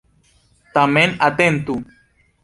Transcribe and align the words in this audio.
Tamen 0.77 1.13
atentu! 1.27 1.75